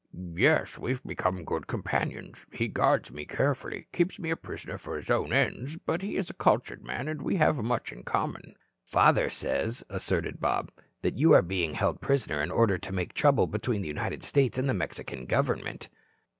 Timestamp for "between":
13.45-13.83